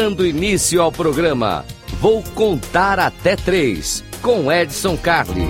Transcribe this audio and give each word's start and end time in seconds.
Dando 0.00 0.26
início 0.26 0.80
ao 0.80 0.90
programa, 0.90 1.62
vou 2.00 2.22
contar 2.34 2.98
até 2.98 3.36
três 3.36 4.02
com 4.22 4.50
Edson 4.50 4.96
Carli. 4.96 5.46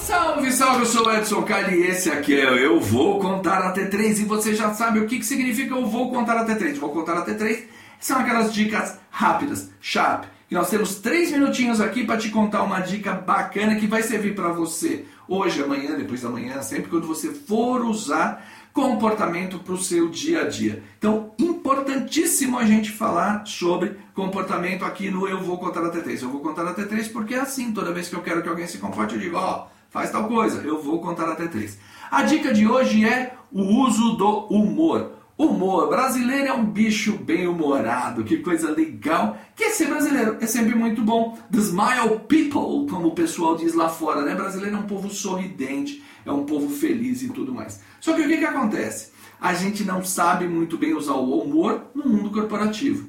Salve, 0.00 0.50
salve, 0.50 0.80
eu 0.80 0.86
sou 0.86 1.06
o 1.06 1.12
Edson 1.12 1.42
Carli 1.42 1.76
e 1.76 1.86
esse 1.86 2.10
aqui 2.10 2.34
é 2.34 2.50
o 2.50 2.56
Eu 2.56 2.80
Vou 2.80 3.20
Contar 3.20 3.58
Até 3.58 3.84
3 3.84 4.18
e 4.18 4.24
você 4.24 4.56
já 4.56 4.74
sabe 4.74 4.98
o 4.98 5.06
que, 5.06 5.20
que 5.20 5.24
significa 5.24 5.72
Eu 5.72 5.86
Vou 5.86 6.10
Contar 6.10 6.36
Até 6.38 6.56
3. 6.56 6.78
Vou 6.78 6.90
Contar 6.90 7.16
Até 7.18 7.34
3 7.34 7.76
são 8.00 8.18
aquelas 8.18 8.52
dicas 8.52 8.98
rápidas, 9.10 9.70
sharp, 9.80 10.24
e 10.50 10.54
nós 10.54 10.70
temos 10.70 10.96
três 10.96 11.32
minutinhos 11.32 11.80
aqui 11.80 12.04
para 12.04 12.18
te 12.18 12.30
contar 12.30 12.62
uma 12.62 12.80
dica 12.80 13.12
bacana 13.12 13.76
que 13.76 13.86
vai 13.86 14.02
servir 14.02 14.34
para 14.34 14.48
você 14.48 15.04
hoje, 15.28 15.62
amanhã, 15.62 15.96
depois 15.96 16.22
da 16.22 16.28
manhã, 16.28 16.62
sempre 16.62 16.88
quando 16.88 17.06
você 17.06 17.32
for 17.32 17.84
usar 17.84 18.44
comportamento 18.72 19.58
para 19.58 19.72
o 19.72 19.78
seu 19.78 20.08
dia 20.08 20.42
a 20.42 20.48
dia. 20.48 20.82
Então, 20.98 21.32
importantíssimo 21.38 22.58
a 22.58 22.64
gente 22.66 22.90
falar 22.90 23.46
sobre 23.46 23.96
comportamento 24.14 24.84
aqui 24.84 25.10
no 25.10 25.26
Eu 25.26 25.40
Vou 25.40 25.56
Contar 25.58 25.84
Até 25.84 26.00
3. 26.00 26.22
Eu 26.22 26.30
vou 26.30 26.40
contar 26.40 26.66
até 26.68 26.84
3 26.84 27.08
porque 27.08 27.34
é 27.34 27.40
assim, 27.40 27.72
toda 27.72 27.90
vez 27.90 28.08
que 28.08 28.14
eu 28.14 28.22
quero 28.22 28.42
que 28.42 28.48
alguém 28.48 28.66
se 28.66 28.76
comporte, 28.76 29.14
eu 29.14 29.20
digo, 29.20 29.36
ó, 29.36 29.64
oh, 29.64 29.70
faz 29.90 30.10
tal 30.10 30.28
coisa, 30.28 30.60
eu 30.60 30.80
vou 30.82 31.00
contar 31.00 31.26
até 31.28 31.46
3. 31.46 31.78
A 32.10 32.22
dica 32.22 32.52
de 32.52 32.68
hoje 32.68 33.04
é 33.04 33.34
o 33.50 33.62
uso 33.62 34.14
do 34.16 34.46
humor. 34.46 35.12
Humor. 35.38 35.88
Brasileiro 35.88 36.48
é 36.48 36.52
um 36.52 36.64
bicho 36.64 37.12
bem 37.12 37.46
humorado, 37.46 38.24
que 38.24 38.38
coisa 38.38 38.70
legal. 38.70 39.38
Que 39.54 39.64
é 39.64 39.70
ser 39.70 39.86
brasileiro, 39.86 40.05
é 40.40 40.46
sempre 40.46 40.74
muito 40.74 41.02
bom. 41.02 41.38
The 41.50 41.58
smile 41.58 42.20
people, 42.28 42.90
como 42.90 43.08
o 43.08 43.14
pessoal 43.14 43.56
diz 43.56 43.74
lá 43.74 43.88
fora, 43.88 44.22
né? 44.22 44.34
Brasileiro 44.34 44.76
é 44.76 44.78
um 44.78 44.86
povo 44.86 45.10
sorridente, 45.10 46.02
é 46.24 46.32
um 46.32 46.44
povo 46.44 46.68
feliz 46.68 47.22
e 47.22 47.28
tudo 47.28 47.54
mais. 47.54 47.80
Só 48.00 48.14
que 48.14 48.22
o 48.22 48.28
que, 48.28 48.38
que 48.38 48.44
acontece? 48.44 49.10
A 49.40 49.54
gente 49.54 49.84
não 49.84 50.04
sabe 50.04 50.46
muito 50.46 50.78
bem 50.78 50.94
usar 50.94 51.14
o 51.14 51.40
humor 51.40 51.82
no 51.94 52.08
mundo 52.08 52.30
corporativo. 52.30 53.08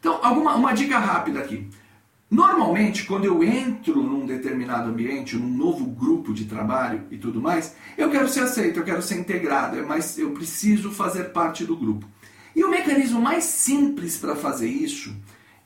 Então, 0.00 0.18
alguma, 0.22 0.54
uma 0.54 0.72
dica 0.72 0.98
rápida 0.98 1.40
aqui. 1.40 1.68
Normalmente, 2.30 3.04
quando 3.04 3.26
eu 3.26 3.44
entro 3.44 4.02
num 4.02 4.24
determinado 4.24 4.88
ambiente, 4.88 5.36
num 5.36 5.54
novo 5.54 5.84
grupo 5.84 6.32
de 6.32 6.46
trabalho 6.46 7.02
e 7.10 7.18
tudo 7.18 7.42
mais, 7.42 7.76
eu 7.98 8.10
quero 8.10 8.26
ser 8.26 8.40
aceito, 8.40 8.78
eu 8.78 8.84
quero 8.84 9.02
ser 9.02 9.18
integrado, 9.18 9.78
é 9.78 9.82
mas 9.82 10.16
eu 10.16 10.30
preciso 10.30 10.90
fazer 10.90 11.24
parte 11.24 11.64
do 11.64 11.76
grupo. 11.76 12.06
E 12.56 12.64
o 12.64 12.70
mecanismo 12.70 13.20
mais 13.20 13.44
simples 13.44 14.16
para 14.16 14.34
fazer 14.34 14.68
isso 14.68 15.14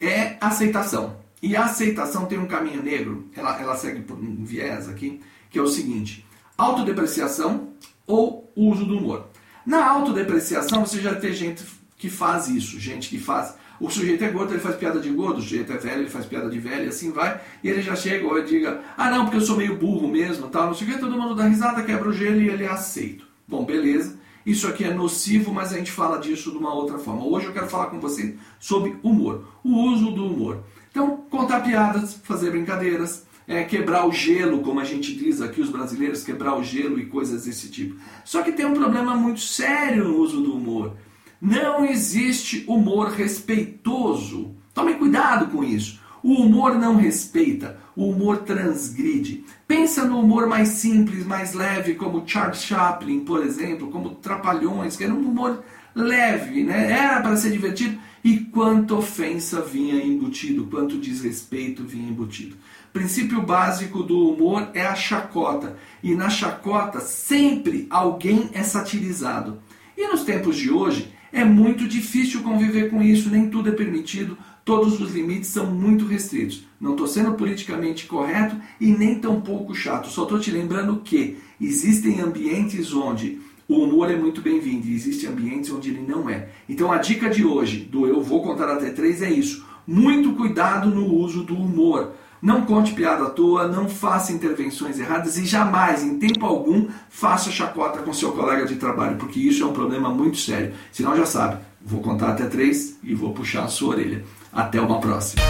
é 0.00 0.36
aceitação. 0.40 1.16
E 1.42 1.54
a 1.54 1.64
aceitação 1.64 2.26
tem 2.26 2.38
um 2.38 2.46
caminho 2.46 2.82
negro, 2.82 3.28
ela, 3.36 3.60
ela 3.60 3.76
segue 3.76 4.02
por 4.02 4.16
um 4.16 4.44
viés 4.44 4.88
aqui, 4.88 5.20
que 5.50 5.58
é 5.58 5.62
o 5.62 5.68
seguinte: 5.68 6.26
autodepreciação 6.56 7.68
ou 8.06 8.50
uso 8.56 8.84
do 8.84 8.98
humor. 8.98 9.28
Na 9.64 9.86
autodepreciação, 9.88 10.86
você 10.86 11.00
já 11.00 11.14
tem 11.14 11.32
gente 11.32 11.64
que 11.96 12.08
faz 12.08 12.48
isso, 12.48 12.78
gente 12.78 13.08
que 13.08 13.18
faz 13.18 13.54
o 13.78 13.90
sujeito 13.90 14.24
é 14.24 14.30
gordo, 14.30 14.52
ele 14.52 14.60
faz 14.60 14.76
piada 14.76 14.98
de 14.98 15.10
gordo, 15.10 15.38
o 15.38 15.42
sujeito 15.42 15.72
é 15.72 15.76
velho, 15.76 16.02
ele 16.02 16.10
faz 16.10 16.24
piada 16.24 16.48
de 16.48 16.58
velho, 16.58 16.84
e 16.84 16.88
assim 16.88 17.12
vai, 17.12 17.40
e 17.62 17.68
ele 17.68 17.82
já 17.82 17.94
chega 17.94 18.26
ou 18.26 18.42
diga, 18.42 18.80
ah 18.96 19.10
não, 19.10 19.24
porque 19.24 19.36
eu 19.36 19.42
sou 19.42 19.56
meio 19.56 19.76
burro 19.76 20.08
mesmo, 20.08 20.48
tal, 20.48 20.68
não 20.68 20.74
sei 20.74 20.88
o 20.88 20.92
que, 20.92 20.98
todo 20.98 21.18
mundo 21.18 21.34
dá 21.34 21.46
risada, 21.46 21.82
quebra 21.82 22.08
o 22.08 22.12
gelo 22.12 22.40
e 22.40 22.48
ele 22.48 22.64
é 22.64 22.68
aceito. 22.68 23.26
Bom, 23.46 23.64
beleza, 23.64 24.18
isso 24.46 24.68
aqui 24.68 24.84
é 24.84 24.94
nocivo, 24.94 25.52
mas 25.52 25.72
a 25.72 25.76
gente 25.76 25.90
fala 25.90 26.18
disso 26.18 26.50
de 26.52 26.56
uma 26.56 26.72
outra 26.72 26.98
forma. 26.98 27.26
Hoje 27.26 27.46
eu 27.46 27.52
quero 27.52 27.66
falar 27.66 27.86
com 27.86 28.00
você 28.00 28.36
sobre 28.58 28.96
humor, 29.02 29.44
o 29.64 29.76
uso 29.90 30.12
do 30.12 30.24
humor. 30.24 30.62
Então, 30.90 31.24
contar 31.28 31.60
piadas, 31.60 32.14
fazer 32.22 32.50
brincadeiras, 32.50 33.26
é, 33.46 33.64
quebrar 33.64 34.06
o 34.06 34.12
gelo, 34.12 34.60
como 34.60 34.80
a 34.80 34.84
gente 34.84 35.14
diz 35.14 35.42
aqui, 35.42 35.60
os 35.60 35.68
brasileiros, 35.70 36.24
quebrar 36.24 36.56
o 36.56 36.62
gelo 36.62 36.98
e 36.98 37.06
coisas 37.06 37.44
desse 37.44 37.68
tipo. 37.68 37.96
Só 38.24 38.42
que 38.42 38.52
tem 38.52 38.64
um 38.64 38.74
problema 38.74 39.14
muito 39.14 39.40
sério 39.40 40.04
no 40.04 40.16
uso 40.16 40.40
do 40.40 40.54
humor 40.54 40.96
não 41.40 41.84
existe 41.84 42.64
humor 42.66 43.10
respeitoso. 43.10 44.54
Tome 44.72 44.94
cuidado 44.94 45.46
com 45.48 45.62
isso. 45.62 46.00
O 46.22 46.32
humor 46.42 46.74
não 46.76 46.96
respeita, 46.96 47.78
o 47.94 48.10
humor 48.10 48.38
transgride. 48.38 49.44
Pensa 49.66 50.04
no 50.04 50.20
humor 50.20 50.46
mais 50.48 50.68
simples, 50.68 51.24
mais 51.24 51.54
leve, 51.54 51.94
como 51.94 52.26
Charles 52.26 52.62
Chaplin, 52.62 53.20
por 53.20 53.44
exemplo, 53.44 53.90
como 53.90 54.16
Trapalhões, 54.16 54.96
que 54.96 55.04
era 55.04 55.14
um 55.14 55.28
humor 55.28 55.62
leve, 55.94 56.62
né? 56.62 56.92
Era 56.92 57.20
para 57.20 57.36
ser 57.36 57.52
divertido. 57.52 57.98
E 58.22 58.38
quanto 58.40 58.96
ofensa 58.96 59.60
vinha 59.60 60.04
embutido, 60.04 60.66
quanto 60.66 60.98
desrespeito 60.98 61.84
vinha 61.84 62.08
embutido. 62.08 62.56
O 62.88 62.92
princípio 62.92 63.40
básico 63.40 64.02
do 64.02 64.30
humor 64.30 64.68
é 64.74 64.84
a 64.84 64.96
chacota. 64.96 65.76
E 66.02 66.14
na 66.14 66.28
chacota 66.28 66.98
sempre 67.00 67.86
alguém 67.88 68.50
é 68.52 68.64
satirizado. 68.64 69.60
E 69.96 70.08
nos 70.08 70.24
tempos 70.24 70.56
de 70.56 70.70
hoje, 70.70 71.14
é 71.36 71.44
muito 71.44 71.86
difícil 71.86 72.42
conviver 72.42 72.88
com 72.88 73.02
isso, 73.02 73.28
nem 73.28 73.50
tudo 73.50 73.68
é 73.68 73.72
permitido, 73.72 74.38
todos 74.64 74.98
os 74.98 75.12
limites 75.12 75.50
são 75.50 75.66
muito 75.66 76.06
restritos. 76.06 76.64
Não 76.80 76.92
estou 76.92 77.06
sendo 77.06 77.34
politicamente 77.34 78.06
correto 78.06 78.56
e 78.80 78.86
nem 78.86 79.16
tão 79.16 79.42
pouco 79.42 79.74
chato, 79.74 80.08
só 80.08 80.22
estou 80.22 80.40
te 80.40 80.50
lembrando 80.50 81.02
que 81.04 81.36
existem 81.60 82.20
ambientes 82.20 82.90
onde 82.94 83.38
o 83.68 83.82
humor 83.82 84.10
é 84.10 84.16
muito 84.16 84.40
bem-vindo 84.40 84.86
e 84.86 84.94
existem 84.94 85.28
ambientes 85.28 85.70
onde 85.70 85.90
ele 85.90 86.00
não 86.00 86.30
é. 86.30 86.48
Então 86.66 86.90
a 86.90 86.96
dica 86.96 87.28
de 87.28 87.44
hoje 87.44 87.80
do 87.80 88.06
Eu 88.06 88.22
Vou 88.22 88.42
Contar 88.42 88.70
Até 88.70 88.88
Três 88.88 89.20
é 89.20 89.30
isso. 89.30 89.66
Muito 89.86 90.32
cuidado 90.32 90.88
no 90.88 91.04
uso 91.04 91.42
do 91.42 91.54
humor. 91.54 92.14
Não 92.46 92.64
conte 92.64 92.92
piada 92.92 93.24
à 93.24 93.30
toa, 93.30 93.66
não 93.66 93.88
faça 93.88 94.32
intervenções 94.32 95.00
erradas 95.00 95.36
e 95.36 95.44
jamais, 95.44 96.04
em 96.04 96.16
tempo 96.16 96.46
algum, 96.46 96.86
faça 97.10 97.50
chacota 97.50 97.98
com 97.98 98.12
seu 98.12 98.30
colega 98.30 98.64
de 98.64 98.76
trabalho, 98.76 99.16
porque 99.16 99.40
isso 99.40 99.64
é 99.64 99.66
um 99.66 99.72
problema 99.72 100.10
muito 100.10 100.36
sério. 100.36 100.72
Senão 100.92 101.16
já 101.16 101.26
sabe, 101.26 101.56
vou 101.84 102.00
contar 102.00 102.28
até 102.28 102.44
três 102.44 102.98
e 103.02 103.16
vou 103.16 103.32
puxar 103.32 103.64
a 103.64 103.66
sua 103.66 103.96
orelha. 103.96 104.24
Até 104.52 104.80
uma 104.80 105.00
próxima. 105.00 105.42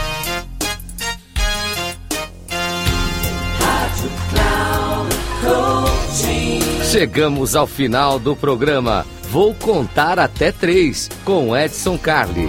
Chegamos 6.91 7.55
ao 7.55 7.67
final 7.67 8.19
do 8.19 8.35
programa. 8.35 9.05
Vou 9.31 9.55
contar 9.55 10.19
até 10.19 10.51
três 10.51 11.11
com 11.27 11.55
Edson 11.55 11.99
Carli. 11.99 12.49